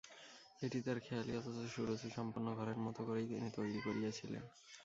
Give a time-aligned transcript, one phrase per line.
[0.61, 4.43] এটি তাঁর খেয়ালি অথচ সুরুচিসম্পন্ন ঘরের মতো করেই তিনি তৈরি করিয়েছিলেন।